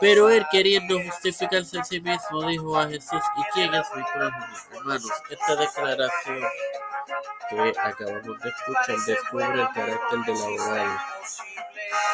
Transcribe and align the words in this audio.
Pero 0.00 0.30
él, 0.30 0.46
queriendo 0.50 1.00
justificarse 1.02 1.80
a 1.80 1.84
sí 1.84 2.00
mismo, 2.00 2.42
dijo 2.46 2.78
a 2.78 2.88
Jesús, 2.88 3.22
¿y 3.36 3.42
quién 3.52 3.74
es 3.74 3.86
mi 3.94 4.02
prójimo? 4.02 4.46
Hermanos, 4.72 5.12
esta 5.30 5.56
declaración 5.56 6.44
que 7.50 7.72
acabamos 7.80 8.40
de 8.40 8.48
escuchar 8.48 8.96
descubre 9.06 9.60
el 9.60 9.68
carácter 9.72 10.18
del 10.26 10.42
abogado. 10.42 10.98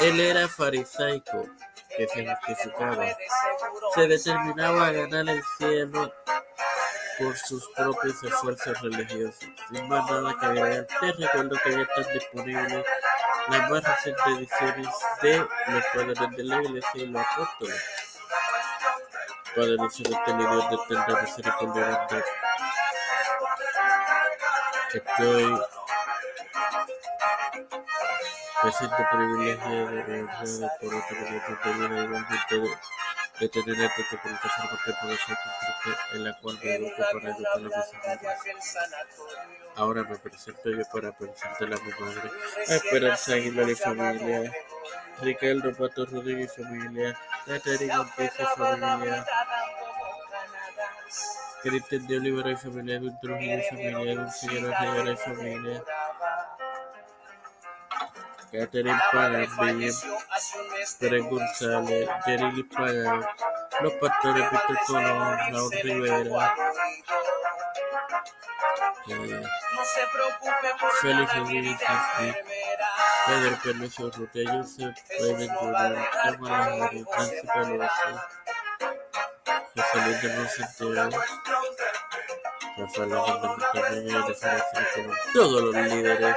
Él 0.00 0.20
era 0.20 0.48
farisaico, 0.48 1.46
que 1.96 2.08
se 2.08 2.26
justificaba. 2.26 3.06
Se 3.94 4.06
determinaba 4.06 4.86
a 4.86 4.92
ganar 4.92 5.28
el 5.28 5.42
cielo 5.58 6.12
por 7.18 7.36
sus 7.36 7.68
propios 7.76 8.22
esfuerzos 8.22 8.80
religiosos. 8.80 9.48
Sin 9.70 9.88
más 9.88 10.10
nada 10.10 10.36
que 10.38 10.46
agregar, 10.46 10.86
te 10.86 11.12
recuerdo 11.12 11.56
que 11.62 11.72
ya 11.72 11.82
están 11.82 12.14
disponibles 12.14 12.84
las 13.50 13.84
recientes 13.84 14.26
ediciones 14.26 14.88
de 15.22 15.38
Los 15.38 15.84
Padres 15.94 16.36
de 16.36 16.44
la 16.44 16.62
Iglesia 16.62 16.90
y 17.02 17.06
los 17.06 17.26
Apóstoles. 17.26 17.82
Padre 19.56 19.76
celestial 19.90 20.40
y 20.40 20.46
Dios 20.46 20.70
de 20.70 20.76
eterna 20.76 21.22
misericordia 21.22 21.82
y 21.82 21.94
bondad. 21.94 22.24
Estoy 24.92 25.60
me 28.62 28.72
siento 28.72 28.96
privilegiado 29.10 29.72
y 29.72 30.20
honrado 30.20 30.70
por 30.80 30.94
otra 30.94 31.16
oportunidad 31.36 32.26
de 33.40 33.48
vida 33.48 33.48
igualmente 33.48 33.48
de, 33.48 33.48
de 33.48 33.48
tener 33.48 33.90
esta 33.98 34.22
comunicación 34.22 34.68
contemporánea 34.68 35.98
en 36.12 36.24
la 36.24 36.38
cual 36.40 36.58
me 36.62 36.74
educo 36.74 37.02
para 37.12 37.30
educar 37.30 37.56
a 37.56 37.60
mis 37.62 38.76
amigos. 38.76 39.28
Ahora 39.76 40.02
me 40.04 40.16
presento 40.16 40.70
yo 40.70 40.84
para 40.92 41.12
presentar 41.12 41.72
a 41.72 41.84
mi 41.84 41.90
madre, 42.00 42.30
a 42.68 42.74
Esperanza 42.74 43.32
Aguilar 43.34 43.70
y 43.70 43.74
familia, 43.74 44.52
Ricardo 45.22 45.72
Pato 45.74 46.06
Rodríguez 46.06 46.52
y 46.58 46.62
familia, 46.62 47.18
Caterina 47.46 48.00
Ortiz 48.00 48.32
y 48.38 48.44
familia, 48.58 49.26
Cristian 51.62 52.06
de 52.06 52.16
Olivera 52.16 52.50
y 52.50 52.56
familia, 52.56 52.96
Edwin 52.96 53.18
Trujillo 53.20 53.58
y 53.58 53.62
familia, 53.62 54.12
Edwin 54.12 54.30
Figueroa 54.32 54.80
Rivera 54.80 55.12
y 55.12 55.16
familia, 55.16 55.84
Catherine 58.52 58.98
Pagan, 59.12 59.46
Pérez 60.98 61.24
González, 61.30 62.08
Jerry 62.24 62.62
Pagan, 62.64 63.26
los 63.80 63.92
pastores 63.94 64.50
Víctor 64.50 64.78
Colón, 64.86 65.38
Raúl 65.52 65.72
Rivera, 65.82 66.54
eh, 69.08 69.42
Félix 71.00 71.36
Rodríguez 71.36 71.78
Pedro 73.26 73.58
Pérez 73.62 73.98
Urrutia, 74.00 74.52
Joseph 74.52 74.96
Biden 75.20 75.50
Jr., 75.54 76.08
Kamala 76.24 76.64
Harris, 76.64 77.04
Nancy 77.16 77.46
Pelosi, 77.54 78.12
José 79.76 79.98
Luis 80.04 80.22
de 80.22 80.28
Monsanto, 80.36 81.10
Rafael 82.76 83.08
Montañez, 83.10 84.04
de 84.04 85.02
como 85.02 85.14
todos 85.34 85.62
los 85.62 85.74
líderes 85.74 86.36